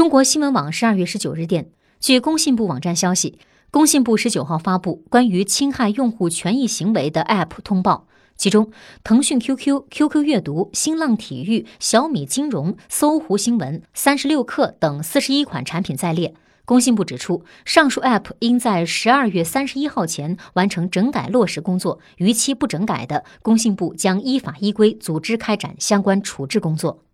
[0.00, 3.38] 中国新闻网十二月十九日电据工信部网站消息
[3.70, 8.72] 工信部十九号发布关于侵害用户权益行为的 app 通报其中
[9.04, 16.34] 腾讯 qqqq 阅读新浪体育小米金融搜狐新闻三十六氪等四十一款产品在列。
[16.64, 27.09] 工信部指出上述 app 应在十二月三十一号前完成整改落实工作逾期不整改的工信部将依法依规组织开展相关处置工作。